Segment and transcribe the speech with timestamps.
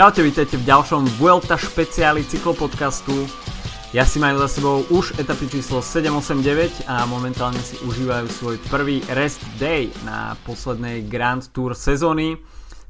[0.00, 3.28] Čaute, vítajte v ďalšom Vuelta špeciáli cyklopodcastu.
[3.92, 9.04] Ja si majú za sebou už etapy číslo 789 a momentálne si užívajú svoj prvý
[9.12, 12.40] rest day na poslednej Grand Tour sezóny.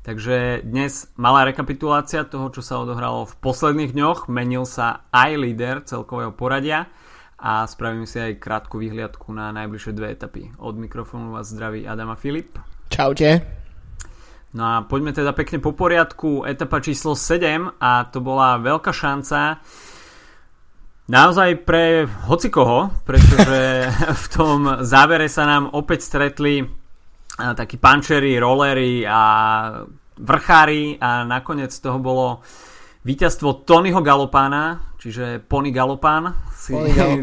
[0.06, 4.30] Takže dnes malá rekapitulácia toho, čo sa odohralo v posledných dňoch.
[4.30, 6.94] Menil sa aj líder celkového poradia
[7.42, 10.54] a spravím si aj krátku vyhliadku na najbližšie dve etapy.
[10.62, 12.54] Od mikrofónu vás zdraví Adama Filip.
[12.86, 13.59] Čaute.
[14.50, 16.42] No a poďme teda pekne po poriadku.
[16.42, 19.62] Etapa číslo 7 a to bola veľká šanca
[21.10, 23.90] naozaj pre hocikoho, pretože
[24.24, 26.66] v tom závere sa nám opäť stretli
[27.40, 29.22] takí pančeri, rollery a
[30.20, 32.44] vrchári a nakoniec toho bolo
[33.00, 36.76] víťazstvo Tonyho Galopána, čiže Pony Galopán si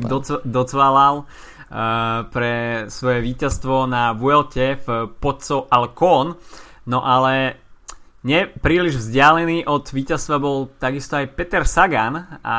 [0.57, 6.33] docvalal uh, pre svoje víťazstvo na Vuelte v Pozzo Alcón.
[6.87, 7.59] No ale
[8.23, 12.55] nie príliš vzdialený od víťazstva bol takisto aj Peter Sagan a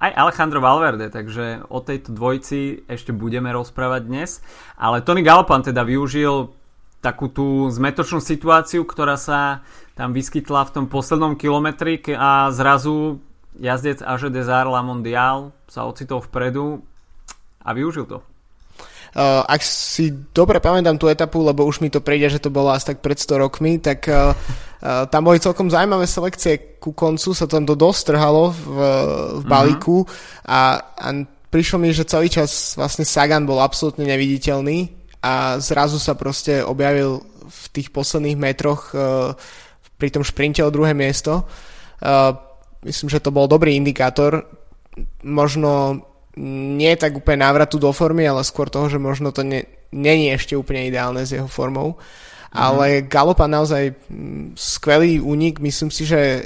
[0.00, 4.30] aj Alejandro Valverde, takže o tejto dvojici ešte budeme rozprávať dnes.
[4.80, 6.56] Ale Tony Galopan teda využil
[7.04, 9.60] takú tú zmetočnú situáciu, ktorá sa
[9.92, 13.20] tam vyskytla v tom poslednom kilometri a zrazu
[13.60, 16.80] jazdec Aže Desar La Mondial sa ocitol vpredu
[17.60, 18.24] a využil to.
[19.10, 22.70] Uh, ak si dobre pamätám tú etapu, lebo už mi to príde, že to bolo
[22.70, 27.34] asi tak pred 100 rokmi, tak uh, uh, tam boli celkom zaujímavé selekcie ku koncu,
[27.34, 28.66] sa tam to dostrhalo v,
[29.42, 30.46] v balíku uh-huh.
[30.46, 31.06] a, a
[31.50, 34.94] prišlo mi, že celý čas vlastne Sagan bol absolútne neviditeľný
[35.26, 37.18] a zrazu sa proste objavil
[37.50, 39.34] v tých posledných metroch uh,
[39.98, 41.50] pri tom šprinte o druhé miesto.
[41.98, 42.32] Uh,
[42.86, 44.46] myslím, že to bol dobrý indikátor.
[45.26, 46.02] Možno
[46.38, 49.42] nie tak úplne návratu do formy, ale skôr toho, že možno to
[49.90, 51.98] není ešte úplne ideálne s jeho formou.
[51.98, 52.54] Mm.
[52.54, 56.42] Ale Galopa naozaj mm, skvelý únik, myslím si, že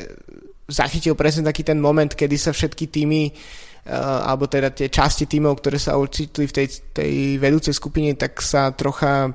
[0.69, 5.61] zachytil presne taký ten moment, kedy sa všetky týmy uh, alebo teda tie časti týmov,
[5.61, 6.67] ktoré sa ocitli v tej,
[6.97, 9.29] tej vedúcej skupine, tak sa trocha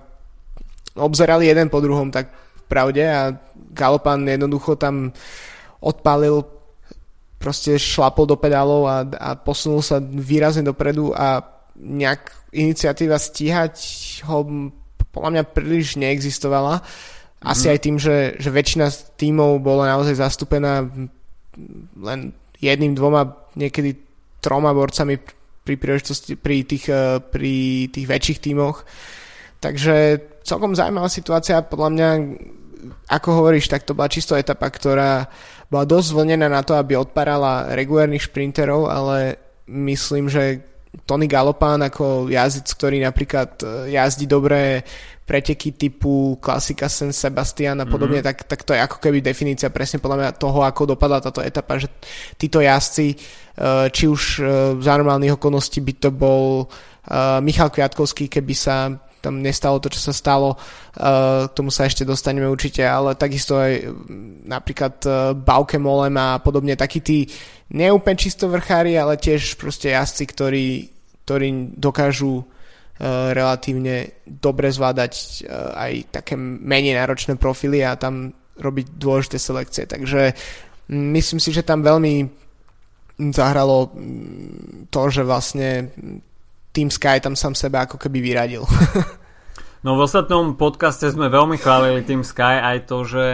[0.97, 5.13] obzerali jeden po druhom, tak v pravde a Galopan jednoducho tam
[5.79, 6.58] odpálil
[7.39, 11.39] proste šlapol do pedálov a, a posunul sa výrazne dopredu a
[11.79, 13.75] nejak iniciatíva stíhať
[14.27, 14.43] ho
[15.09, 16.83] podľa mňa príliš neexistovala.
[17.39, 17.71] Asi mm.
[17.71, 20.83] aj tým, že, že väčšina tímov bola naozaj zastúpená
[21.95, 22.19] len
[22.59, 23.95] jedným, dvoma, niekedy
[24.43, 25.15] troma borcami
[25.63, 28.83] pri príležitosti pri tých, eh, pri tých väčších tímoch.
[29.59, 29.95] Takže
[30.43, 32.09] celkom zaujímavá situácia, podľa mňa,
[33.07, 35.27] ako hovoríš, tak to bola čisto etapa, ktorá
[35.69, 39.37] bola dosť zvlnená na to, aby odparala regulárnych šprinterov, ale
[39.69, 40.65] myslím, že
[41.05, 44.81] Tony Galopán ako jazdec, ktorý napríklad e, jazdí dobré
[45.21, 48.33] preteky typu klasika San Sebastian a podobne, mm-hmm.
[48.33, 51.77] tak, tak to je ako keby definícia presne podľa mňa toho, ako dopadla táto etapa,
[51.77, 51.93] že
[52.41, 53.15] títo jazdci, e,
[53.93, 54.43] či už e,
[54.81, 56.65] za normálnych okolností by to bol
[57.41, 62.07] Michal Kviatkovský, keby sa tam nestalo to, čo sa stalo, uh, k tomu sa ešte
[62.07, 63.91] dostaneme určite, ale takisto aj
[64.47, 67.27] napríklad uh, Bauke Molem a podobne takí tí
[67.75, 70.67] neúplne čisto vrchári, ale tiež proste jazdci, ktorí,
[71.27, 72.45] ktorí dokážu uh,
[73.35, 79.83] relatívne dobre zvládať aj také menej náročné profily a tam robiť dôležité selekcie.
[79.87, 80.35] Takže
[80.91, 82.27] myslím si, že tam veľmi
[83.31, 83.91] zahralo
[84.87, 85.91] to, že vlastne
[86.71, 88.63] Team Sky tam sám seba ako keby vyradil.
[89.85, 93.25] no v ostatnom podcaste sme veľmi chválili Team Sky aj to, že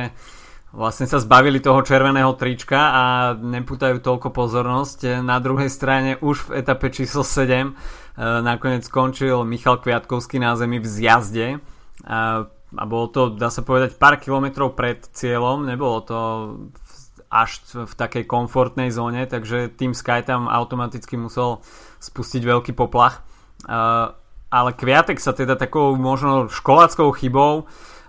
[0.76, 3.04] vlastne sa zbavili toho červeného trička a
[3.40, 5.24] nepútajú toľko pozornosť.
[5.24, 7.72] Na druhej strane už v etape číslo 7 e,
[8.44, 11.48] nakoniec skončil Michal Kviatkovský na zemi v zjazde
[12.04, 12.44] a,
[12.76, 16.18] a bolo to, dá sa povedať, pár kilometrov pred cieľom, nebolo to
[17.32, 21.64] až v takej komfortnej zóne, takže Team Sky tam automaticky musel
[22.12, 23.26] spustiť veľký poplach.
[23.66, 24.14] Uh,
[24.54, 27.66] ale Kviatek sa teda takou možno školáckou chybou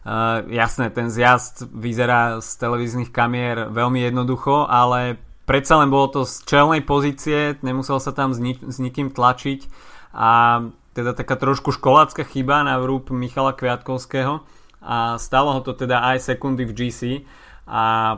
[0.06, 5.18] Uh, jasné, ten zjazd vyzerá z televíznych kamier veľmi jednoducho, ale
[5.50, 9.66] predsa len bolo to z čelnej pozície, nemusel sa tam s, ni- s nikým tlačiť
[10.14, 10.62] a
[10.94, 14.46] teda taká trošku školácka chyba na vrúb Michala Kviatkovského
[14.78, 17.00] a stalo ho to teda aj sekundy v GC
[17.66, 18.16] a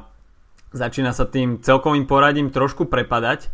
[0.77, 3.49] začína sa tým celkovým poradím trošku prepadať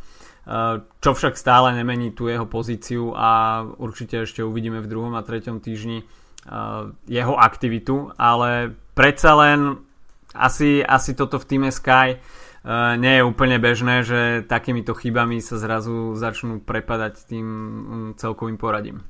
[1.00, 5.64] čo však stále nemení tú jeho pozíciu a určite ešte uvidíme v druhom a treťom
[5.64, 6.04] týždni
[7.08, 9.80] jeho aktivitu, ale predsa len
[10.36, 12.20] asi, asi toto v týme Sky
[12.96, 19.04] nie je úplne bežné, že takýmito chybami sa zrazu začnú prepadať tým mm, celkovým poradím.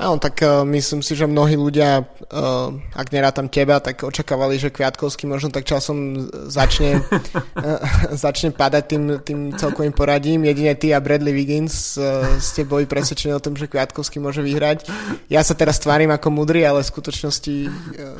[0.00, 4.72] Áno, tak uh, myslím si, že mnohí ľudia, uh, ak nerátam teba, tak očakávali, že
[4.72, 7.78] Kviatkovský možno tak časom začne, uh,
[8.24, 10.48] začne padať tým, tým celkovým poradím.
[10.48, 14.88] Jedine ty a Bradley Wiggins uh, ste boli presvedčení o tom, že Kviatkovský môže vyhrať.
[15.28, 17.70] Ja sa teraz tvárim ako mudrý, ale v skutočnosti uh,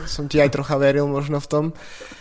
[0.04, 1.64] som ti aj trocha veril možno v tom.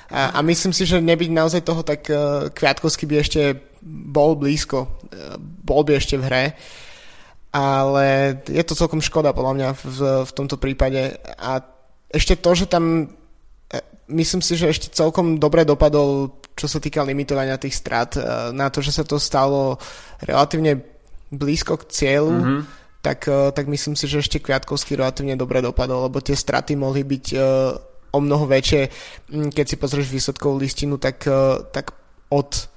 [0.08, 4.88] A, a myslím si, že nebyť naozaj toho, tak uh, Kviatkovský by ešte bol blízko.
[5.12, 6.46] Uh, bol by ešte v hre.
[6.56, 6.90] Uh,
[7.52, 11.60] ale je to celkom škoda podľa mňa v, v tomto prípade a
[12.12, 13.12] ešte to, že tam
[13.68, 13.78] e,
[14.16, 18.24] myslím si, že ešte celkom dobre dopadol, čo sa týka limitovania tých strat, e,
[18.56, 19.76] na to, že sa to stalo
[20.24, 20.80] relatívne
[21.32, 22.62] blízko k cieľu, mm-hmm.
[23.04, 27.04] tak, e, tak myslím si, že ešte Kviatkovský relatívne dobre dopadol, lebo tie straty mohli
[27.04, 27.26] byť
[28.12, 28.82] o mnoho väčšie.
[29.56, 31.24] Keď si pozrieš výsledkovú listinu, tak,
[31.72, 31.96] tak
[32.28, 32.71] od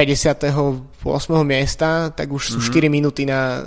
[0.00, 1.44] 58.
[1.44, 2.88] miesta, tak už sú mm-hmm.
[2.88, 3.60] 4 minúty na,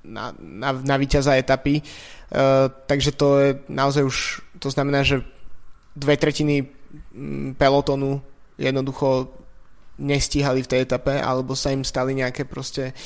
[0.00, 1.84] na, na, na víťaza etapy.
[2.32, 5.20] Uh, takže to je naozaj už, to znamená, že
[5.92, 8.24] dve tretiny mm, pelotonu
[8.56, 9.28] jednoducho
[10.00, 12.96] nestíhali v tej etape, alebo sa im stali nejaké proste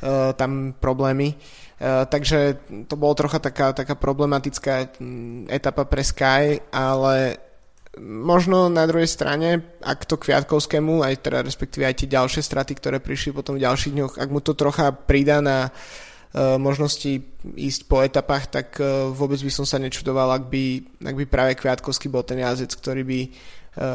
[0.00, 1.36] uh, tam problémy.
[1.76, 2.56] Uh, takže
[2.88, 7.47] to bolo trocha taká, taká problematická mm, etapa pre Sky, ale
[8.02, 13.02] možno na druhej strane, ak to Kviatkovskému, aj teda respektíve aj tie ďalšie straty, ktoré
[13.02, 17.20] prišli potom v ďalších dňoch, ak mu to trocha pridá na uh, možnosti
[17.58, 20.64] ísť po etapách, tak uh, vôbec by som sa nečudoval, ak by,
[21.02, 23.30] ak by práve Kviatkovský bol ten jazdec, ktorý by uh,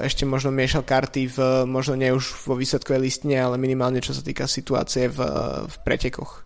[0.04, 4.22] ešte možno miešal karty v, možno nie už vo výsledkovej listine, ale minimálne čo sa
[4.22, 5.20] týka situácie v,
[5.66, 6.44] v pretekoch.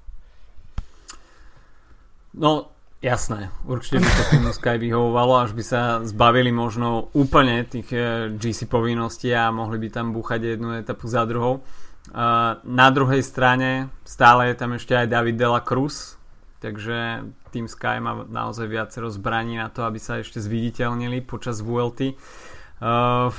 [2.38, 7.94] No, Jasné, určite by to Team Sky vyhovovalo, až by sa zbavili možno úplne tých
[7.94, 11.62] eh, GC povinností a mohli by tam búchať jednu etapu za druhou.
[11.62, 16.18] Eh, na druhej strane stále je tam ešte aj David Dela Cruz,
[16.58, 22.18] takže Team Sky má naozaj viacero zbraní na to, aby sa ešte zviditeľnili počas VLT.
[22.18, 23.30] Eh,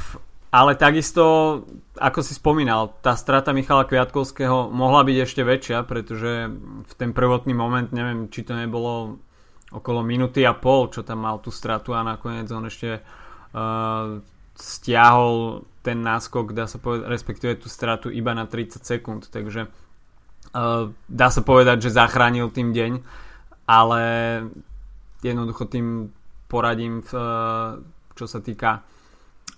[0.48, 1.24] ale takisto,
[1.98, 6.46] ako si spomínal, tá strata Michala Kviatkovského mohla byť ešte väčšia, pretože
[6.86, 9.18] v ten prvotný moment, neviem, či to nebolo
[9.68, 13.04] okolo minúty a pol, čo tam mal tú stratu a nakoniec on ešte
[13.52, 14.16] uh,
[14.56, 20.88] stiahol ten náskok, dá sa povedať, respektíve tú stratu iba na 30 sekúnd, takže uh,
[21.06, 22.92] dá sa povedať, že zachránil tým deň,
[23.68, 24.02] ale
[25.20, 26.08] jednoducho tým
[26.48, 27.76] poradím, uh,
[28.16, 28.82] čo sa týka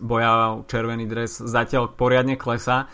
[0.03, 2.91] boja červený dres, zatiaľ poriadne klesa.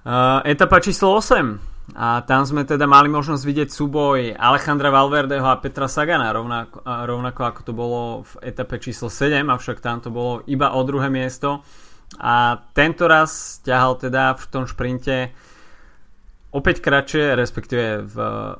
[0.00, 5.58] Uh, etapa číslo 8 a tam sme teda mali možnosť vidieť súboj Alejandra Valverdeho a
[5.58, 10.46] Petra Sagana rovnako, rovnako ako to bolo v etape číslo 7, avšak tam to bolo
[10.46, 11.66] iba o druhé miesto.
[12.18, 15.34] A tento raz ťahal teda v tom šprinte
[16.50, 18.16] opäť kratšie, respektíve v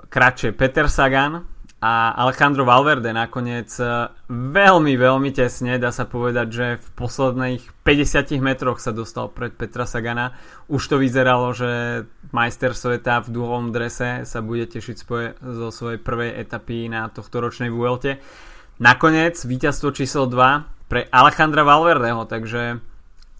[0.07, 6.67] kratšie Peter Sagan a Alejandro Valverde nakoniec e, veľmi, veľmi tesne, dá sa povedať, že
[6.77, 10.37] v posledných 50 metroch sa dostal pred Petra Sagana.
[10.69, 12.05] Už to vyzeralo, že
[12.37, 17.41] majster sveta v dúhovom drese sa bude tešiť spoje, zo svojej prvej etapy na tohto
[17.41, 18.21] ročnej Vuelte.
[18.77, 22.77] Nakoniec víťazstvo číslo 2 pre Alejandra Valverdeho, takže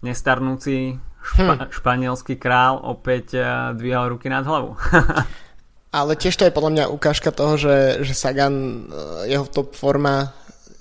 [0.01, 1.77] nestarnúci špa- hm.
[1.77, 3.45] španielský král opäť e,
[3.77, 4.73] dvíhal ruky nad hlavu.
[5.91, 10.31] Ale tiež to je podľa mňa ukážka toho, že, že Sagan, eh, jeho top forma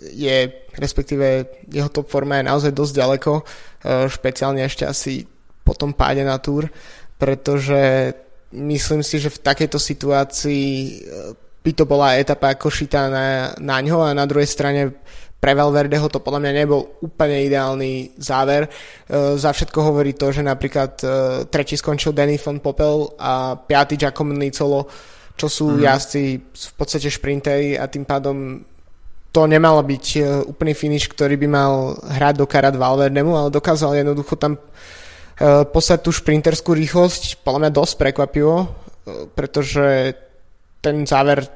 [0.00, 5.26] je, respektíve jeho top forma je naozaj dosť ďaleko, eh, špeciálne ešte asi
[5.66, 6.70] po tom páde na túr,
[7.18, 8.14] pretože
[8.54, 13.76] myslím si, že v takejto situácii eh, by to bola etapa ako šitá na, na
[13.82, 14.94] ňo a na druhej strane
[15.40, 18.68] pre Valverdeho to podľa mňa nebol úplne ideálny záver.
[18.68, 18.70] E,
[19.40, 21.06] za všetko hovorí to, že napríklad e,
[21.48, 24.84] tretí skončil Danny von Popel a piatý Giacomo Nicolo,
[25.40, 25.80] čo sú mm.
[25.80, 28.60] jazdci v podstate šprintery a tým pádom
[29.30, 30.20] to nemal byť e,
[30.50, 34.60] úplný finish, ktorý by mal hrať do karat Valverdemu, ale dokázal jednoducho tam e,
[35.70, 38.68] poslať tú šprinterskú rýchlosť, podľa mňa dosť prekvapivo, e,
[39.30, 40.18] pretože
[40.82, 41.46] ten záver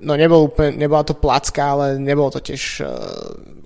[0.00, 2.88] no nebol úplne, nebola to placka, ale nebol to tiež uh,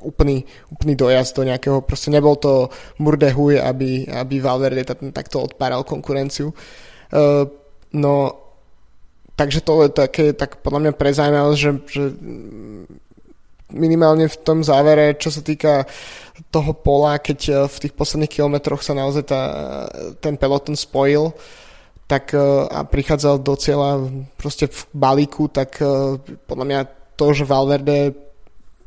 [0.02, 2.68] úplný, úplný dojazd do nejakého, proste nebol to
[2.98, 6.50] murde huj, aby, aby Valverde takto odpáral konkurenciu.
[7.14, 7.46] Uh,
[7.94, 8.34] no,
[9.38, 12.04] takže to je také, tak podľa mňa prezaujímavé, že, že
[13.74, 15.86] minimálne v tom závere, čo sa týka
[16.50, 19.42] toho pola, keď uh, v tých posledných kilometroch sa naozaj tá,
[20.18, 21.63] ten peloton spojil, uh,
[22.04, 26.80] tak e, a prichádzal do cieľa proste v balíku, tak e, podľa mňa
[27.16, 28.12] to, že Valverde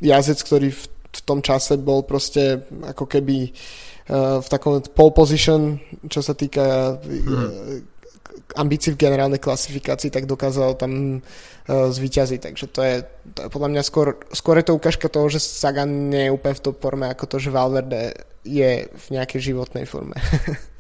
[0.03, 5.81] jazdec, ktorý v, v tom čase bol proste ako keby uh, v takom pole position,
[6.05, 12.39] čo sa týka uh, ambícií v generálnej klasifikácii, tak dokázal tam uh, zvíťaziť.
[12.43, 12.95] Takže to je,
[13.33, 16.53] to je podľa mňa skôr, skôr je to ukážka toho, že Sagan nie je úplne
[16.53, 18.13] v top forme, ako to, že Valverde
[18.45, 20.19] je v nejakej životnej forme.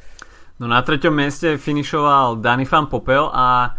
[0.57, 3.77] no na treťom mieste finišoval Dani Van Popel a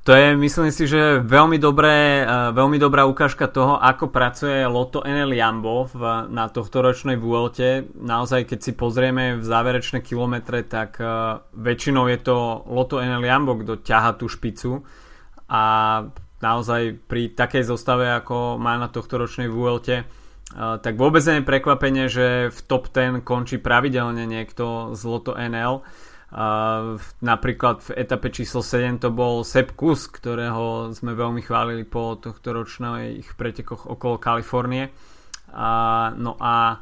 [0.00, 5.04] to je, myslím si, že veľmi, dobré, e, veľmi dobrá ukážka toho, ako pracuje Loto
[5.04, 7.84] NL Jambo v, na tohto ročnej Vuelte.
[8.00, 13.60] Naozaj, keď si pozrieme v záverečné kilometre, tak uh, väčšinou je to Loto NL Jambo,
[13.60, 14.80] kto ťaha tú špicu
[15.52, 15.62] a
[16.40, 20.08] naozaj pri takej zostave, ako má na tohto ročnej Vuelte,
[20.54, 25.86] tak vôbec nie je prekvapenie, že v top 10 končí pravidelne niekto z Loto NL.
[26.30, 26.94] Uh,
[27.26, 32.54] napríklad v etape číslo 7 to bol Sepp Kus, ktorého sme veľmi chválili po tohto
[33.02, 34.94] ich pretekoch okolo Kalifornie.
[35.50, 36.78] Uh, no a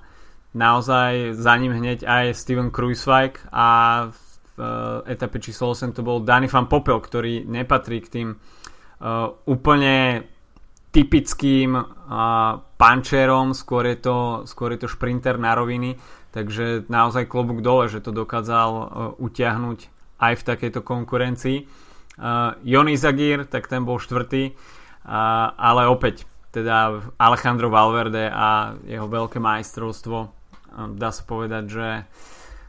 [0.53, 3.69] naozaj za ním hneď aj Steven Kruiswijk a
[4.13, 4.21] v
[4.61, 10.29] uh, etape číslo 8 to bol Danny van Popel, ktorý nepatrí k tým uh, úplne
[10.90, 11.87] typickým uh,
[12.80, 14.18] pančerom, skôr je, to,
[14.49, 16.00] skôr je to šprinter na roviny.
[16.33, 18.87] Takže naozaj klobúk dole, že to dokázal uh,
[19.21, 19.78] utiahnuť
[20.18, 21.59] aj v takejto konkurencii.
[22.18, 29.07] Uh, Jon Izagir, tak ten bol štvrtý, uh, ale opäť teda Alejandro Valverde a jeho
[29.07, 30.18] veľké majstrovstvo.
[30.25, 30.28] Uh,
[30.97, 31.88] dá sa povedať, že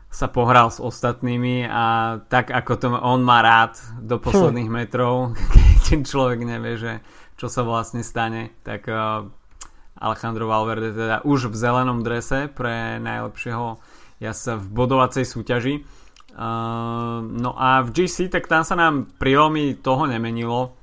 [0.09, 5.37] sa pohral s ostatnými a tak ako to on má rád do posledných metrov,
[5.85, 6.91] keď človek nevie, že
[7.39, 9.23] čo sa vlastne stane, tak uh,
[9.95, 13.79] Alejandro Valverde teda už v zelenom drese pre najlepšieho
[14.19, 15.75] jazdca v bodovacej súťaži.
[16.35, 20.75] Uh, no a v GC tak tam sa nám pri veľmi toho nemenilo.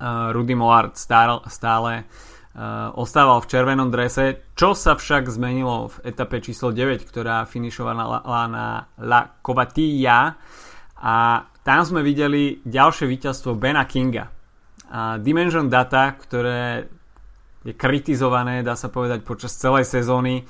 [0.00, 1.44] Uh, Rudy Mollard stále,
[2.94, 8.86] ostával v červenom drese, čo sa však zmenilo v etape číslo 9, ktorá finišovala na
[9.02, 10.38] La Covatilla
[11.02, 11.14] a
[11.66, 14.43] tam sme videli ďalšie víťazstvo Bena Kinga.
[14.90, 16.88] A Dimension Data, ktoré
[17.64, 20.40] je kritizované, dá sa povedať, počas celej sezóny.
[20.40, 20.44] E,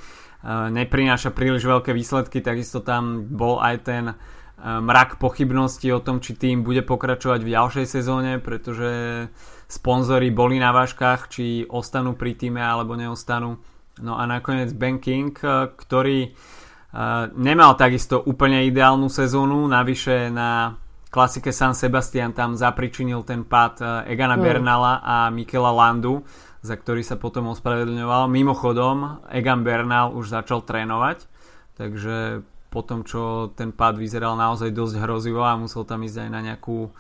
[0.75, 4.15] neprináša príliš veľké výsledky, takisto tam bol aj ten e,
[4.59, 8.91] mrak pochybnosti o tom, či tým bude pokračovať v ďalšej sezóne, pretože
[9.71, 13.63] sponzory boli na váškach, či ostanú pri týme alebo neostanú.
[14.03, 16.35] No a nakoniec Banking, e, ktorý
[17.35, 20.79] nemal takisto úplne ideálnu sezónu, navyše na
[21.15, 24.43] klasike San Sebastian tam zapričinil ten pád Egana mm.
[24.43, 26.27] Bernala a Mikela Landu
[26.65, 28.33] za ktorý sa potom ospravedlňoval.
[28.33, 31.29] Mimochodom, Egan Bernal už začal trénovať,
[31.77, 32.41] takže
[32.73, 36.41] po tom, čo ten pád vyzeral naozaj dosť hrozivo a musel tam ísť aj na
[36.41, 36.91] nejakú uh,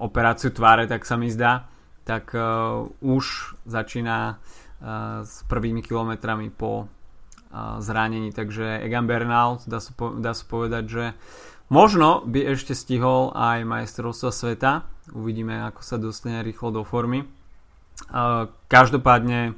[0.00, 1.68] operáciu tváre, tak sa mi zdá,
[2.08, 8.32] tak uh, už začína uh, s prvými kilometrami po uh, zranení.
[8.32, 11.04] Takže Egan Bernal, dá sa, po, dá sa povedať, že
[11.70, 14.70] možno by ešte stihol aj majstrovstva sveta.
[15.14, 17.24] Uvidíme, ako sa dostane rýchlo do formy.
[18.66, 19.54] Každopádne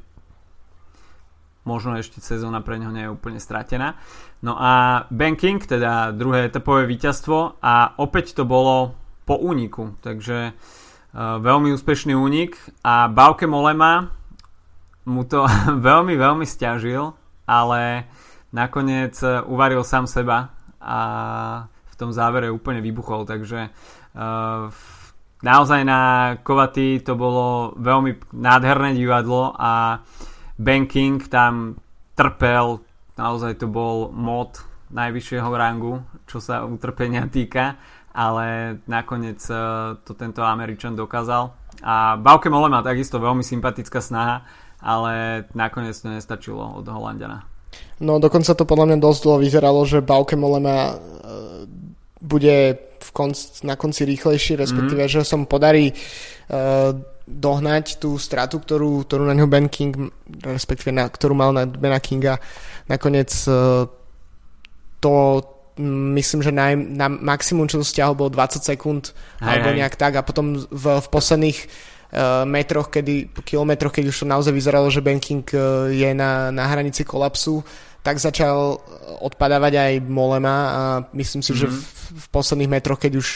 [1.62, 3.98] možno ešte sezóna pre neho nie je úplne stratená.
[4.42, 7.62] No a Banking, teda druhé etapové víťazstvo.
[7.62, 12.58] A opäť to bolo po úniku, takže uh, veľmi úspešný únik.
[12.82, 14.10] A Bauke Molema
[15.06, 15.46] mu to
[15.88, 17.14] veľmi, veľmi stiažil,
[17.46, 18.10] ale
[18.50, 19.14] nakoniec
[19.46, 20.50] uvaril sám seba.
[20.82, 20.98] A
[22.02, 24.66] tom závere úplne vybuchol, takže uh,
[25.42, 26.00] naozaj na
[26.42, 30.02] Kovaty to bolo veľmi nádherné divadlo a
[30.58, 31.78] Banking tam
[32.14, 32.82] trpel,
[33.18, 37.80] naozaj to bol mod najvyššieho rangu, čo sa utrpenia týka,
[38.12, 39.56] ale nakoniec e,
[40.04, 41.56] to tento Američan dokázal.
[41.82, 44.44] A Bauke Mole takisto veľmi sympatická snaha,
[44.78, 47.48] ale nakoniec to nestačilo od Holandiana.
[48.04, 50.94] No dokonca to podľa mňa dosť dlho vyzeralo, že Bauke Molema e,
[52.22, 53.34] bude v konc,
[53.66, 55.26] na konci rýchlejší, respektíve, mm-hmm.
[55.26, 56.94] že som podarí uh,
[57.26, 60.14] dohnať tú stratu, ktorú, ktorú na ňo Ben King,
[60.46, 62.38] respektíve na, ktorú mal na Bena Kinga.
[62.86, 63.90] Nakoniec uh,
[65.02, 65.12] to
[65.82, 70.22] myslím, že na, na maximum, čo stiahol, bolo 20 sekúnd hej, alebo nejak tak a
[70.22, 75.18] potom v, v posledných uh, metroch, kedy, kilometroch, keď už to naozaj vyzeralo, že Ben
[75.18, 77.64] King uh, je na, na hranici kolapsu,
[78.02, 78.82] tak začal
[79.22, 80.82] odpadávať aj Molema a
[81.14, 81.62] myslím si, mm-hmm.
[81.62, 81.74] že mhm.
[81.74, 83.28] v, v posledných metroch, keď už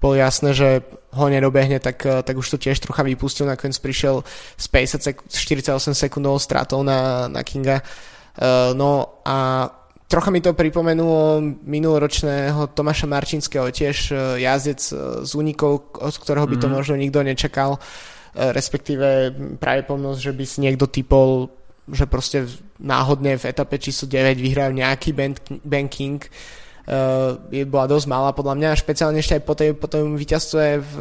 [0.00, 0.80] bolo jasné, že
[1.12, 3.44] ho nedobehne, tak, tak už to tiež trocha vypustil.
[3.44, 4.24] Nakoniec prišiel
[4.56, 7.84] z 50 sek- 48 sekundovou stratou na, na Kinga.
[7.84, 9.68] Uh, no a
[10.08, 14.10] trocha mi to pripomenulo minuloročného Tomáša Marčinského, tiež
[14.40, 14.80] jazdec
[15.22, 16.72] z únikov, od ktorého by to mm.
[16.72, 17.78] možno nikto nečakal,
[18.34, 19.30] respektíve
[19.62, 21.59] pravdepodobnosť, že by si niekto typol
[21.92, 22.46] že proste
[22.78, 25.10] náhodne v etape číslo 9 vyhrajú nejaký
[25.62, 26.22] banking
[27.50, 30.92] je, bola dosť malá podľa mňa, špeciálne ešte aj po, tej, po tom víťazstve v,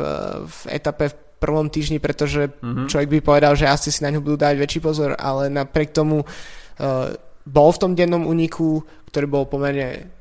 [0.46, 2.88] v etape v prvom týždni, pretože mm-hmm.
[2.92, 6.22] človek by povedal, že asi si na ňu budú dať väčší pozor, ale napriek tomu
[6.22, 6.28] uh,
[7.48, 10.12] bol v tom dennom úniku, ktorý bol pomerne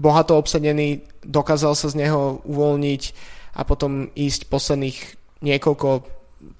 [0.00, 3.02] bohato obsadený, dokázal sa z neho uvoľniť
[3.56, 4.98] a potom ísť posledných
[5.44, 5.88] niekoľko,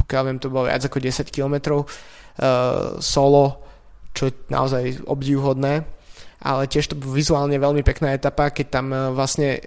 [0.06, 2.15] pokiaľ viem, to bolo viac ako 10 kilometrov uh,
[3.00, 3.64] solo,
[4.12, 5.96] čo je naozaj obdivhodné
[6.46, 9.58] ale tiež to vizuálne veľmi pekná etapa, keď tam e, vlastne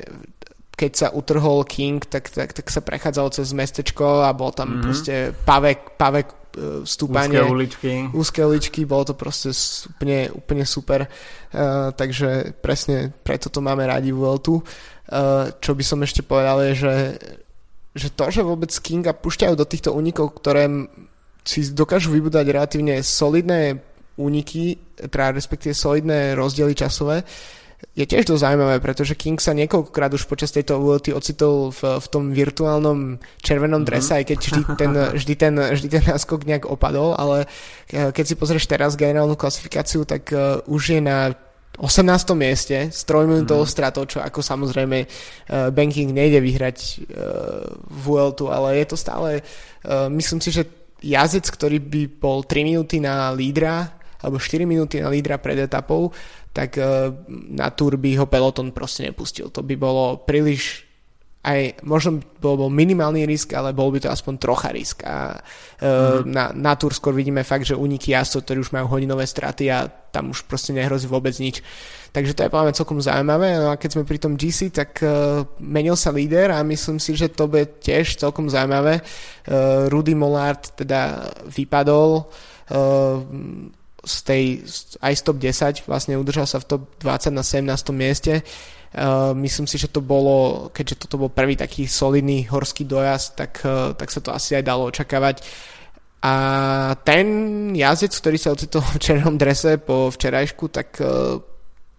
[0.80, 4.84] keď sa utrhol King, tak, tak, tak sa prechádzal cez mestečko a bol tam mm-hmm.
[4.88, 6.36] proste pavek, pavek e,
[6.88, 7.36] stúpanie.
[7.36, 7.92] Úzke uličky.
[8.16, 9.52] Úzke uličky, bolo to proste
[9.92, 11.12] úplne, úplne super.
[11.50, 14.64] Uh, takže presne preto to máme radi v Vueltu.
[15.10, 16.96] Uh, čo by som ešte povedal je, že,
[17.98, 20.70] že to, že vôbec Kinga pušťajú do týchto únikov, ktoré
[21.44, 23.80] si dokážu vybudať relatívne solidné
[24.20, 27.24] úniky, teda respektíve solidné rozdiely časové,
[27.96, 32.08] je tiež to zaujímavé, pretože King sa niekoľkokrát už počas tejto VLT ocitol v, v
[32.12, 33.88] tom virtuálnom červenom mhm.
[33.88, 34.20] drese, mm-hmm.
[34.20, 37.48] aj keď vždy ten, vždy, ten, vždy ten náskok nejak opadol, ale
[37.92, 41.32] eh, keď si pozrieš teraz generálnu klasifikáciu, tak uh, už je na
[41.80, 42.04] 18.
[42.36, 43.72] mieste s trojminútovou mm.
[43.72, 47.00] stratou, čo ako samozrejme uh, banking nejde vyhrať uh,
[47.88, 50.68] Vueltu, ale je to stále, uh, myslím si, že
[51.00, 56.12] jazdec, ktorý by bol 3 minúty na lídra alebo 4 minúty na lídra pred etapou,
[56.52, 59.48] tak uh, na Tour by ho peloton proste nepustil.
[59.54, 60.89] To by bolo príliš
[61.40, 65.08] aj možno bol, bol minimálny risk, ale bol by to aspoň trocha risk.
[65.08, 66.28] A uh, mm.
[66.28, 69.88] na, na Tour skôr vidíme fakt, že uniky jazdcov, ktorí už majú hodinové straty a
[69.88, 71.64] tam už proste nehrozí vôbec nič.
[72.12, 73.56] Takže to je povedať celkom zaujímavé.
[73.56, 77.16] No a keď sme pri tom GC, tak uh, menil sa líder a myslím si,
[77.16, 79.00] že to bude tiež celkom zaujímavé.
[79.48, 82.28] Uh, Rudy Mollard teda vypadol.
[82.68, 83.24] Uh,
[84.06, 84.44] z tej,
[85.04, 87.68] aj z top 10, vlastne udržal sa v top 20 na 17.
[87.92, 88.44] mieste.
[88.90, 93.62] Uh, myslím si, že to bolo, keďže toto bol prvý taký solidný horský dojazd, tak,
[93.62, 95.46] uh, tak sa to asi aj dalo očakávať.
[96.20, 96.34] A
[97.06, 97.26] ten
[97.78, 101.38] jazdec, ktorý sa ocitol v černom drese po včerajšku, tak uh,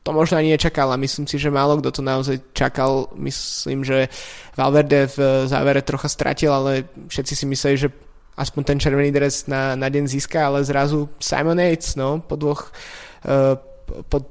[0.02, 3.12] to možno ani nečakal a myslím si, že málo kto to naozaj čakal.
[3.14, 4.08] Myslím, že
[4.56, 7.88] Valverde v závere trocha stratil, ale všetci si mysleli, že
[8.40, 12.72] aspoň ten červený dres na, na deň získa, ale zrazu Simon Yates, no, po dvoch,
[13.28, 13.60] uh,
[14.08, 14.24] po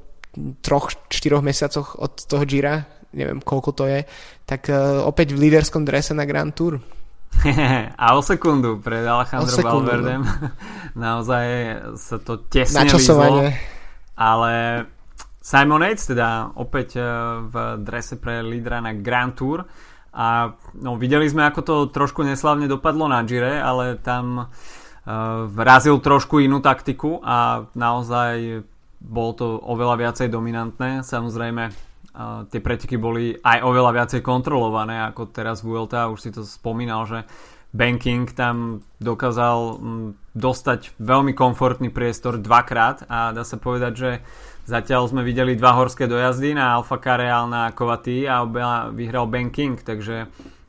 [0.65, 4.01] troch, štyroch mesiacoch od toho Gira, neviem koľko to je,
[4.49, 6.81] tak uh, opäť v líderskom drese na Grand Tour.
[8.01, 10.25] a o sekundu pred Alejandro Valverdem.
[10.25, 10.49] No.
[11.05, 11.45] Naozaj
[11.93, 13.53] sa to tesne lízlo.
[14.19, 14.53] Ale
[15.39, 19.63] Simon Yates teda opäť uh, v drese pre lídra na Grand Tour
[20.19, 24.47] a no, videli sme, ako to trošku neslavne dopadlo na Gire, ale tam uh,
[25.47, 28.67] vrazil trošku inú taktiku a naozaj
[28.99, 31.07] bolo to oveľa viacej dominantné.
[31.07, 36.11] Samozrejme, uh, tie preteky boli aj oveľa viacej kontrolované ako teraz Vuelta.
[36.11, 37.23] Už si to spomínal, že
[37.71, 39.77] Banking tam dokázal
[40.33, 44.11] dostať veľmi komfortný priestor dvakrát a dá sa povedať, že
[44.69, 48.45] Zatiaľ sme videli dva horské dojazdy na Alfa Careal na Kovaty a
[48.93, 50.27] vyhral Ben King, takže e,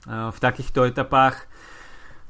[0.08, 1.44] v takýchto etapách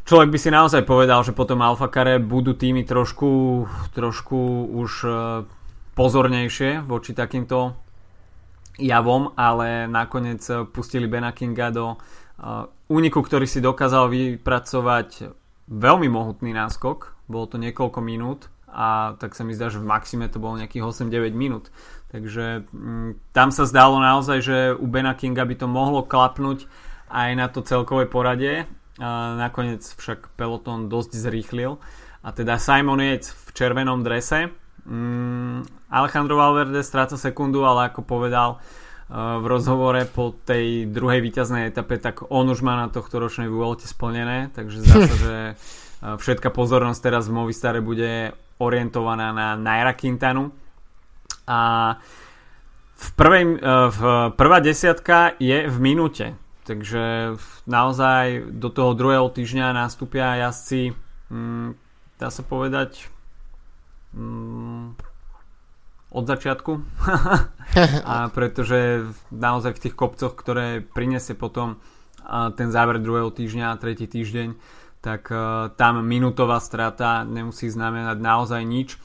[0.02, 5.10] človek by si naozaj povedal, že potom Alfa Care budú týmy trošku, trošku už e,
[5.94, 7.78] pozornejšie voči takýmto
[8.74, 10.42] javom, ale nakoniec
[10.74, 11.96] pustili Bena Kinga do e,
[12.90, 15.30] úniku, ktorý si dokázal vypracovať
[15.70, 17.14] veľmi mohutný náskok.
[17.30, 20.86] Bolo to niekoľko minút a tak sa mi zdá, že v maxime to bolo nejakých
[20.86, 21.74] 8-9 minút.
[22.10, 26.66] Takže mm, tam sa zdalo naozaj, že u Bena Kinga by to mohlo klapnúť
[27.10, 28.66] aj na to celkové poradie.
[29.00, 31.78] A nakoniec však peloton dosť zrýchlil.
[32.20, 34.50] A teda Simon Yates v červenom drese.
[34.86, 41.68] Mm, Alejandro Valverde stráca sekundu, ale ako povedal uh, v rozhovore po tej druhej víťaznej
[41.68, 45.36] etape, tak on už má na tohto ročnej Vuelte splnené, takže zdá sa, že
[46.00, 50.52] všetka pozornosť teraz v Movistare bude orientovaná na Naira Quintanu.
[51.48, 51.58] A
[53.00, 54.00] v, prvej, e, v
[54.36, 56.36] prvá desiatka je v minúte.
[56.68, 57.34] Takže
[57.64, 60.92] naozaj do toho druhého týždňa nastúpia jazdci
[61.32, 61.74] mm,
[62.20, 63.08] dá sa povedať
[64.12, 64.94] mm,
[66.12, 66.72] od začiatku.
[68.12, 71.80] A pretože naozaj v tých kopcoch, ktoré prinesie potom
[72.54, 74.54] ten záver druhého týždňa a tretí týždeň
[75.00, 79.00] tak uh, tam minútová strata nemusí znamenať naozaj nič.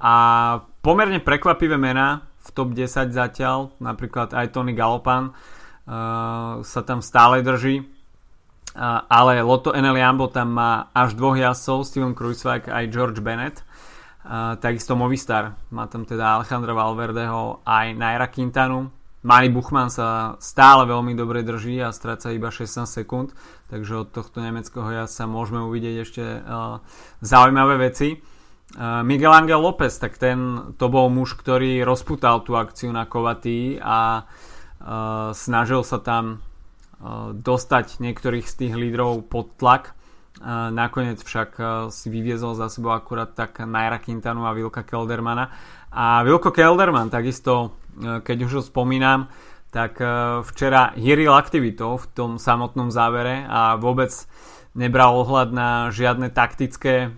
[0.00, 0.14] A
[0.80, 7.42] pomerne prekvapivé mená v top 10 zatiaľ, napríklad aj Tony Galopan uh, sa tam stále
[7.42, 13.20] drží, uh, ale Lotto NL Jambo tam má až dvoch jazdcov, Steven Kruiswijk aj George
[13.20, 13.66] Bennett.
[14.20, 20.88] Uh, takisto Movistar má tam teda Alejandra Valverdeho aj Naira Quintanu Mani Buchmann sa stále
[20.88, 23.36] veľmi dobre drží a stráca iba 16 sekúnd,
[23.68, 26.80] takže od tohto nemeckého jazdca môžeme uvidieť ešte uh,
[27.20, 28.16] zaujímavé veci.
[28.16, 33.76] Uh, Miguel Angel López, tak ten to bol muž, ktorý rozputal tú akciu na Kovatý
[33.76, 39.92] a uh, snažil sa tam uh, dostať niektorých z tých lídrov pod tlak.
[40.40, 45.52] Uh, nakoniec však uh, si vyviezol za sebou akurát tak Naira Quintanu a Vilka Keldermana.
[45.92, 49.30] A Vilko Kelderman takisto keď už ho spomínam,
[49.70, 50.06] tak e,
[50.42, 54.10] včera hieril aktivitou v tom samotnom závere a vôbec
[54.74, 57.10] nebral ohľad na žiadne taktické e,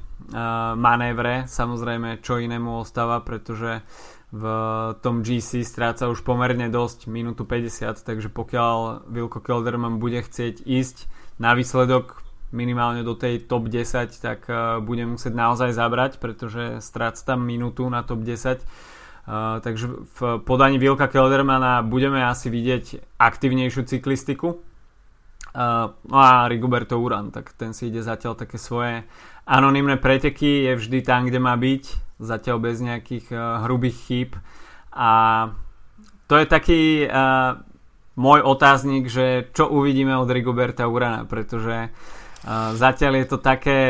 [0.76, 1.48] manévre.
[1.48, 3.80] Samozrejme, čo inému ostáva, pretože
[4.32, 4.44] v
[5.04, 11.04] tom GC stráca už pomerne dosť, minútu 50, takže pokiaľ Wilko Kelderman bude chcieť ísť
[11.36, 14.48] na výsledok minimálne do tej top 10, tak
[14.88, 18.64] bude musieť naozaj zabrať, pretože stráca tam minútu na top 10
[19.62, 19.86] Takže
[20.18, 24.58] v podaní Vilka Keldermana budeme asi vidieť aktívnejšiu cyklistiku.
[25.52, 29.04] Uh, no a Rigoberto Uran, tak ten si ide zatiaľ také svoje
[29.44, 34.30] anonimné preteky, je vždy tam, kde má byť, zatiaľ bez nejakých uh, hrubých chýb.
[34.96, 35.10] A
[36.24, 37.60] to je taký uh,
[38.16, 43.80] môj otáznik, že čo uvidíme od Rigoberta Urana, pretože uh, zatiaľ je to také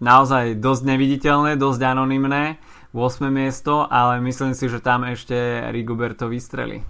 [0.00, 2.56] naozaj dosť neviditeľné, dosť anonimné
[2.92, 3.32] 8.
[3.32, 5.34] miesto, ale myslím si, že tam ešte
[5.72, 6.84] Rigoberto vystrelí.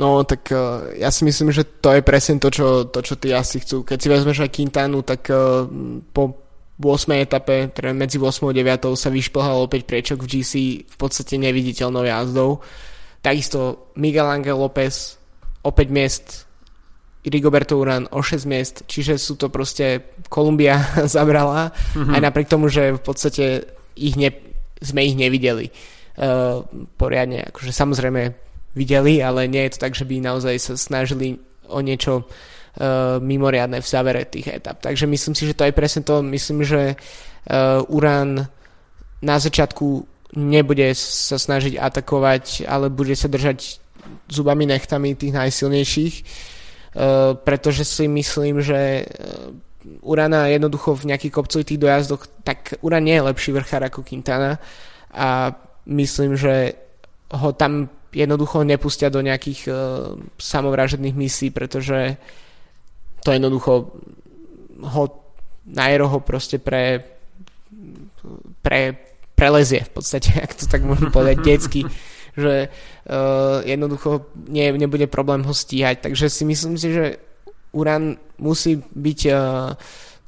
[0.00, 3.36] No, tak uh, ja si myslím, že to je presne to, čo, to, čo ty
[3.36, 3.84] asi chcú.
[3.84, 5.68] Keď si vezmeš aj Quintanu, tak uh,
[6.16, 6.40] po
[6.80, 7.12] 8.
[7.20, 10.52] etape, teda medzi 8 a 9 sa vyšplhal opäť priečok v GC
[10.88, 12.64] v podstate neviditeľnou jazdou.
[13.20, 15.20] Takisto Miguel Angel López
[15.60, 16.48] o 5 miest,
[17.20, 22.16] Rigoberto Uran o 6 miest, čiže sú to proste Kolumbia zabrala, mm-hmm.
[22.16, 23.44] aj napriek tomu, že v podstate
[23.92, 24.32] ich ne,
[24.80, 26.64] sme ich nevideli uh,
[26.96, 27.44] poriadne.
[27.52, 28.32] Akože samozrejme
[28.74, 31.36] videli, ale nie je to tak, že by naozaj sa snažili
[31.70, 34.80] o niečo uh, mimoriadne v závere tých etap.
[34.82, 38.46] Takže myslím si, že to aj presne to, myslím, že uh, Uran
[39.20, 40.06] na začiatku
[40.38, 43.82] nebude sa snažiť atakovať, ale bude sa držať
[44.30, 49.69] zubami nechtami tých najsilnejších, uh, pretože si myslím, že uh,
[50.04, 54.60] Urana jednoducho v nejakých kopcovitých dojazdoch, tak Uran nie je lepší vrchár ako Quintana
[55.14, 55.56] a
[55.88, 56.76] myslím, že
[57.30, 59.74] ho tam jednoducho nepustia do nejakých uh,
[60.36, 62.18] samovražedných misí, pretože
[63.24, 63.94] to jednoducho
[64.80, 65.04] ho
[65.70, 67.04] Nairo ho proste pre,
[68.64, 68.96] pre
[69.38, 71.80] prelezie v podstate, ak to tak môžem povedať, detsky,
[72.34, 76.02] že uh, jednoducho nie, nebude problém ho stíhať.
[76.02, 77.22] Takže si myslím si, že
[77.72, 79.74] Uran musí byť uh,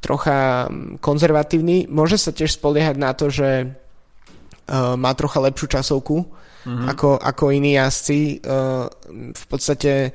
[0.03, 0.67] trocha
[0.99, 1.87] konzervatívny.
[1.87, 6.27] Môže sa tiež spoliehať na to, že uh, má trocha lepšiu časovku
[6.67, 6.87] mm-hmm.
[6.91, 8.43] ako, ako iní jazdci.
[8.43, 8.87] Uh,
[9.33, 10.11] v podstate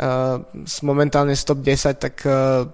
[0.00, 0.36] uh,
[0.84, 2.68] momentálne stop 10, tak uh,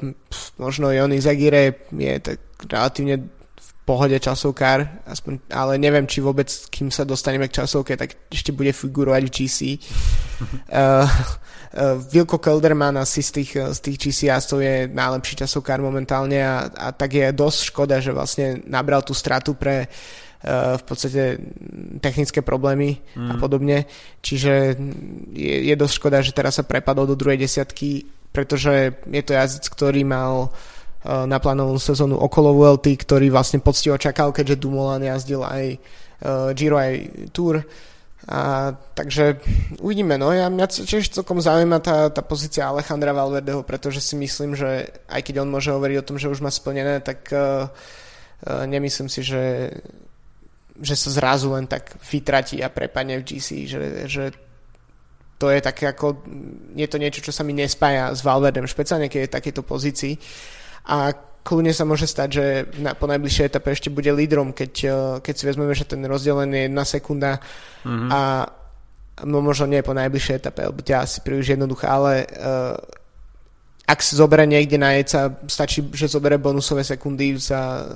[0.58, 3.16] možno Jony Zagire je tak relatívne
[3.58, 8.52] v pohode časovkár, aspoň, ale neviem, či vôbec, kým sa dostaneme k časovke, tak ešte
[8.52, 9.58] bude figurovať v GC.
[10.68, 11.08] Uh,
[12.12, 17.12] Vilko Kelderman asi z tých, z tých GCS je najlepší časovkár momentálne a, a tak
[17.12, 21.36] je dosť škoda, že vlastne nabral tú stratu pre uh, v podstate
[22.00, 23.28] technické problémy mm.
[23.28, 23.84] a podobne.
[24.24, 24.80] Čiže
[25.36, 29.68] je, je dosť škoda, že teraz sa prepadol do druhej desiatky, pretože je to jazdec,
[29.68, 35.76] ktorý mal uh, naplánovanú sezónu okolo VLT, ktorý vlastne poctivo čakal, keďže Dumoulin jazdil aj
[36.24, 37.60] uh, Giro aj Tour
[38.28, 39.40] a, takže
[39.80, 44.52] uvidíme, no ja mňa tiež celkom zaujíma tá, tá pozícia Alejandra Valverdeho, pretože si myslím,
[44.52, 48.64] že aj keď on môže hovoriť o tom, že už má splnené, tak uh, uh,
[48.68, 49.72] nemyslím si, že,
[50.76, 54.24] že sa zrazu len tak vytratí a prepadne v GC, že, že
[55.40, 56.20] to je také ako,
[56.76, 60.14] je to niečo, čo sa mi nespája s Valverdem, špeciálne keď je v takejto pozícii.
[60.92, 61.16] A
[61.48, 62.44] kľudne sa môže stať, že
[62.76, 64.92] na, po najbližšej etape ešte bude lídrom, keď, eh,
[65.24, 67.40] keď si vezmeme, že ten rozdiel je jedna sekunda
[67.88, 68.10] mm-hmm.
[68.12, 68.20] a
[69.24, 72.78] no možno nie po najbližšej etape, lebo ťa asi príliš jednoduchá, ale uh,
[73.88, 77.88] ak si zoberie niekde na jeca, stačí, že zoberie bonusové sekundy za,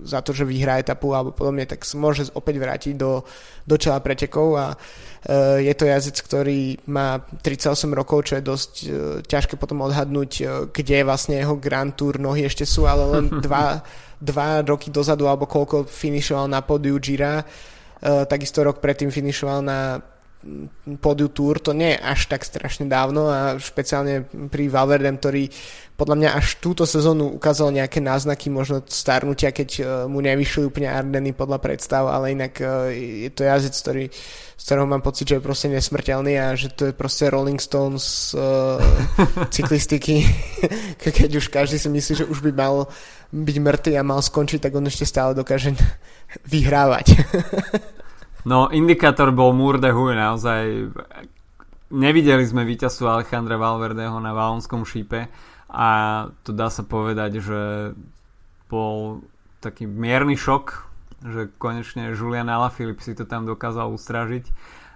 [0.00, 3.20] za to, že vyhrá etapu alebo podobne, tak sa môže opäť vrátiť do,
[3.68, 8.72] do čela pretekov a uh, je to jazdec, ktorý má 38 rokov, čo je dosť
[8.72, 8.88] uh,
[9.20, 13.84] ťažké potom odhadnúť, uh, kde vlastne jeho Grand Tour nohy ešte sú, ale len dva,
[14.16, 20.00] dva roky dozadu alebo koľko finišoval na podiu Gira, uh, takisto rok predtým finišoval na
[21.00, 25.48] podiu Tour, to nie je až tak strašne dávno a špeciálne pri Valverdem, ktorý
[25.94, 30.90] podľa mňa až túto sezónu ukázal nejaké náznaky možno starnutia, keď uh, mu nevyšli úplne
[30.90, 34.04] Ardeny podľa predstav, ale inak uh, je to jazdec, ktorý,
[34.58, 38.34] z ktorého mám pocit, že je proste nesmrteľný a že to je proste Rolling Stones
[38.34, 38.82] uh,
[39.54, 40.26] cyklistiky,
[40.98, 42.90] keď už každý si myslí, že už by mal
[43.30, 45.78] byť mŕtvy a mal skončiť, tak on ešte stále dokáže
[46.42, 47.06] vyhrávať.
[48.44, 50.92] no, indikátor bol Huy, naozaj
[51.94, 55.28] nevideli sme víťazstvo Alejandra Valverdeho na Valonskom šípe
[55.70, 55.88] a
[56.46, 57.60] to dá sa povedať, že
[58.70, 59.22] bol
[59.62, 60.64] taký mierny šok,
[61.24, 64.44] že konečne Julian Alaphilippe si to tam dokázal ustražiť.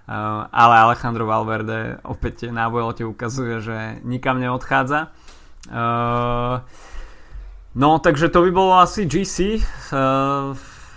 [0.09, 5.13] Uh, ale Alejandro Valverde opäť na Vuelte ukazuje, že nikam neodchádza.
[5.69, 6.65] Uh,
[7.77, 9.61] no, takže to by bolo asi GC.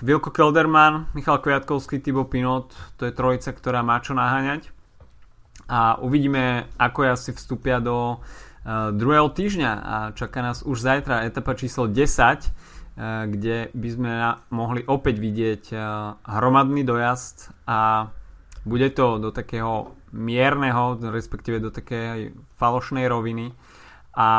[0.03, 4.75] Uh, Vilko Kelderman, Michal Kviatkovský, Thibaut Pinot, to je trojica, ktorá má čo naháňať.
[5.71, 8.19] A uvidíme, ako asi vstúpia do
[8.63, 14.13] Eh, druhého týždňa a čaká nás už zajtra etapa číslo 10, eh, kde by sme
[14.55, 15.83] mohli opäť vidieť eh,
[16.15, 18.07] hromadný dojazd a
[18.63, 23.51] bude to do takého mierneho, respektíve do takej falošnej roviny
[24.15, 24.31] a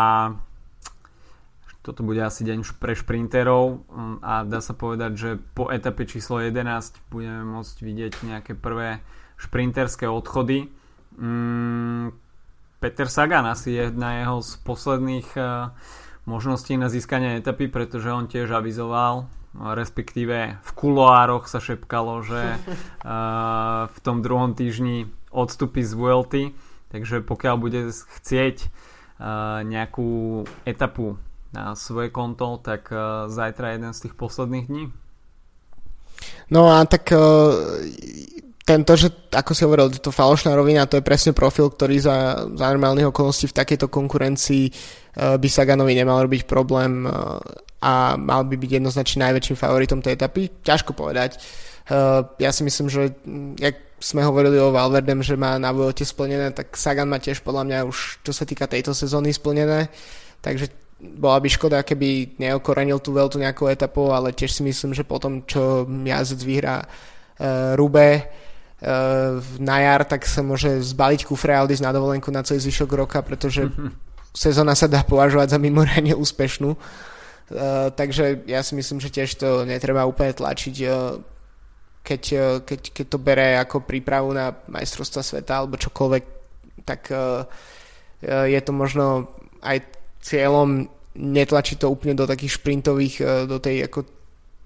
[1.84, 6.40] toto bude asi deň pre šprinterov mm, a dá sa povedať, že po etape číslo
[6.40, 6.64] 11
[7.12, 9.04] budeme môcť vidieť nejaké prvé
[9.36, 10.72] šprinterské odchody.
[11.20, 12.16] Mm,
[12.80, 15.76] Peter Sagan asi je na jeho z posledných uh,
[16.24, 23.88] možností na získanie etapy, pretože on tiež avizoval, respektíve v kuloároch sa šepkalo, že uh,
[23.96, 26.44] v tom druhom týždni odstupí z Vuelty,
[26.96, 31.20] takže pokiaľ bude chcieť uh, nejakú etapu
[31.54, 34.86] na svoje konto, tak uh, zajtra je jeden z tých posledných dní.
[36.50, 37.54] No a tak uh,
[38.66, 42.66] tento, že ako si hovoril, to falošná rovina, to je presne profil, ktorý za, za
[42.74, 47.06] normálnych okolností v takejto konkurencii uh, by Saganovi nemal robiť problém
[47.84, 50.48] a mal by byť jednoznačne najväčším favoritom tej etapy.
[50.64, 51.36] Ťažko povedať.
[52.40, 56.52] Ja si myslím, že mm, jak sme hovorili o Valverdem, že má na Vuelte splnené,
[56.56, 59.92] tak Sagan má tiež podľa mňa už čo sa týka tejto sezóny splnené,
[60.44, 65.04] takže bola by škoda, keby neokorenil tú veľtú nejakou etapou, ale tiež si myslím, že
[65.04, 68.28] potom, čo jazdec vyhrá uh, Rube,
[69.64, 73.24] na jar, tak sa môže zbaliť kufre a odísť na dovolenku na celý zvyšok roka,
[73.24, 73.72] pretože
[74.36, 76.76] sezóna sa dá považovať za mimoriadne úspešnú.
[76.76, 80.76] Uh, takže ja si myslím, že tiež to netreba úplne tlačiť,
[82.04, 82.24] keď,
[82.68, 86.24] keď, keď to bere ako prípravu na majstrovstva sveta alebo čokoľvek,
[86.84, 87.08] tak
[88.28, 89.32] je to možno
[89.64, 89.80] aj
[90.24, 94.08] cieľom netlačiť to úplne do takých šprintových, uh, do tej ako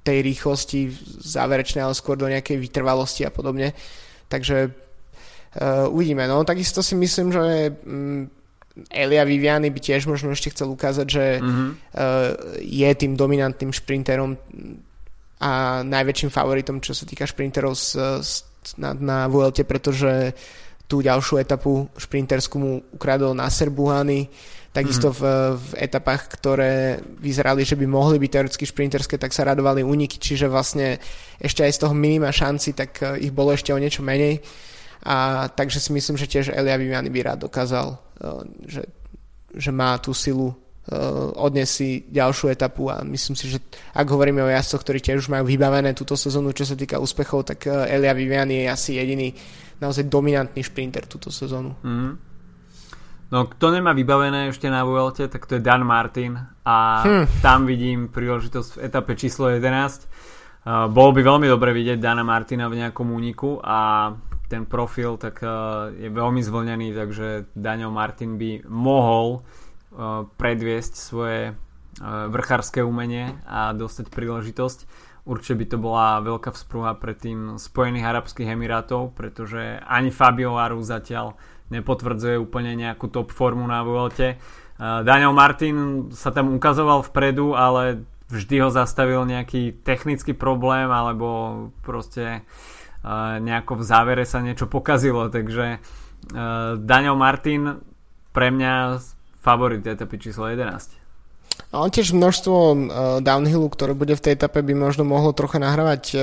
[0.08, 0.88] tej rýchlosti
[1.20, 3.76] záverečnej, ale skôr do nejakej vytrvalosti a podobne.
[3.76, 6.28] Uh, Takže uh, uvidíme.
[6.28, 8.30] No takisto si myslím, že um,
[8.92, 11.70] Elia Viviani by tiež možno ešte chcel ukázať, že mm-hmm.
[11.72, 14.38] uh, je tým dominantným šprinterom
[15.38, 18.32] a najväčším favoritom, čo sa týka šprinterov s, s,
[18.82, 20.34] na, na Vuelte, pretože
[20.90, 24.26] tú ďalšiu etapu šprinterskú mu ukradol Nasser Buhany,
[24.78, 25.58] takisto mm-hmm.
[25.58, 30.22] v, v etapách, ktoré vyzerali, že by mohli byť teoreticky šprinterské, tak sa radovali úniky,
[30.22, 31.02] čiže vlastne
[31.42, 34.38] ešte aj z toho minima šanci, tak eh, ich bolo ešte o niečo menej.
[35.02, 37.98] A takže si myslím, že tiež Elia Viviani by rád dokázal, eh,
[38.70, 38.84] že,
[39.58, 40.94] že má tú silu eh,
[41.42, 43.58] odniesť si ďalšiu etapu a myslím si, že
[43.98, 47.50] ak hovoríme o jazdcoch, ktorí tiež už majú vybavené túto sezónu, čo sa týka úspechov,
[47.50, 49.34] tak Elia Viviani je asi jediný
[49.82, 51.74] naozaj dominantný šprinter túto sezónu.
[51.82, 52.37] Mm.
[53.28, 57.26] No, kto nemá vybavené ešte na Vuelte, tak to je Dan Martin a hm.
[57.44, 60.08] tam vidím príležitosť v etape číslo 11.
[60.68, 64.12] Uh, bolo by veľmi dobre vidieť Dana Martina v nejakom úniku a
[64.48, 71.52] ten profil tak uh, je veľmi zvlnený, takže Daniel Martin by mohol uh, predviesť svoje
[71.52, 74.80] uh, vrchárske umenie a dostať príležitosť.
[75.28, 80.80] Určite by to bola veľká vzpruha pre tým Spojených Arabských Emirátov, pretože ani Fabio Aru
[80.80, 81.36] zatiaľ
[81.74, 84.40] nepotvrdzuje úplne nejakú top formu na Vuelte.
[84.78, 91.28] Daniel Martin sa tam ukazoval vpredu, ale vždy ho zastavil nejaký technický problém alebo
[91.82, 92.46] proste
[93.42, 95.82] nejako v závere sa niečo pokazilo, takže
[96.78, 97.82] Daniel Martin
[98.38, 99.02] pre mňa
[99.42, 100.94] favorit etapy číslo 11.
[101.74, 102.78] A on tiež množstvo uh,
[103.20, 106.22] downhillu, ktoré bude v tej etape, by možno mohlo trocha nahrávať uh,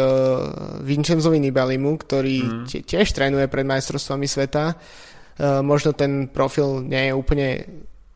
[0.80, 2.86] Vincenzovi Nibalimu, ktorý mm.
[2.86, 4.72] tiež trénuje pred majstrovstvami sveta.
[4.72, 4.76] Eh,
[5.40, 7.48] možno ten profil nie je úplne,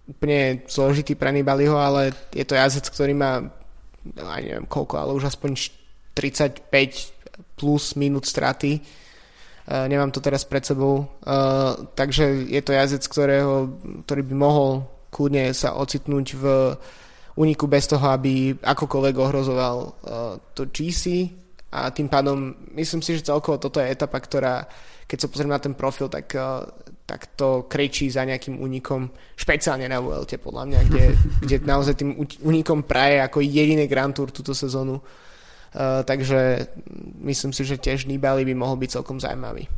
[0.07, 3.43] úplne zložitý pre Nibaliho, ale je to jazdec, ktorý má
[4.15, 5.75] aj neviem koľko, ale už aspoň
[6.15, 6.71] 35
[7.59, 8.81] plus minút straty.
[9.69, 11.05] Nemám to teraz pred sebou,
[11.93, 13.77] takže je to jazdec, ktorého,
[14.09, 14.71] ktorý by mohol
[15.13, 16.45] kľudne sa ocitnúť v
[17.37, 19.77] úniku bez toho, aby akokoľvek ohrozoval
[20.57, 21.29] to GC
[21.69, 24.65] a tým pádom myslím si, že celkovo toto je etapa, ktorá
[25.09, 26.37] keď sa pozriem na ten profil, tak,
[27.09, 31.05] tak to krečí za nejakým únikom, špeciálne na VLT podľa mňa, kde,
[31.49, 35.01] kde naozaj tým únikom praje ako jediný Grand Tour túto sezónu.
[35.69, 36.69] Uh, takže
[37.25, 39.69] myslím si, že tiež Nibali by mohol byť celkom zaujímavý.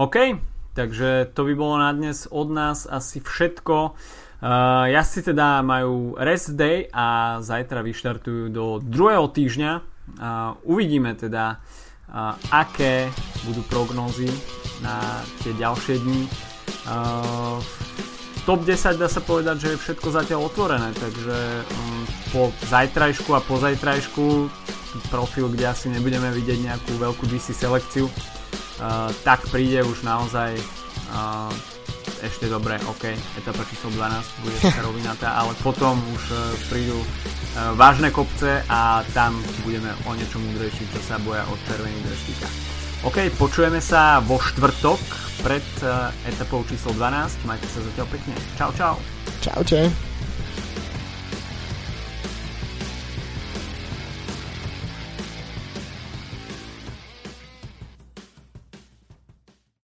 [0.00, 0.36] OK,
[0.76, 3.96] takže to by bolo na dnes od nás asi všetko.
[4.42, 9.72] Uh, jazdci teda majú rest day a zajtra vyštartujú do druhého týždňa.
[9.76, 11.60] Uh, uvidíme teda,
[12.08, 13.12] uh, aké
[13.46, 14.30] budú prognózy
[14.82, 16.22] na tie ďalšie dni.
[16.82, 17.62] Uh,
[18.42, 22.02] top 10 dá sa povedať, že je všetko zatiaľ otvorené, takže um,
[22.34, 24.26] po zajtrajšku a po zajtrajšku
[25.08, 30.58] profil, kde asi nebudeme vidieť nejakú veľkú DC selekciu, uh, tak príde už naozaj
[31.14, 31.52] uh,
[32.22, 37.06] ešte dobre, OK, etapa číslo 12 bude rovinatá, ale potom už uh, prídu uh,
[37.78, 42.71] vážne kopce a tam budeme o niečo múdrejší, čo sa boja od červených dreštíka.
[43.02, 45.02] OK, počujeme sa vo štvrtok
[45.42, 47.42] pred uh, etapou číslo 12.
[47.50, 48.34] Majte sa zatiaľ pekne.
[48.54, 48.94] Čau, čau.
[49.42, 50.11] Čaute.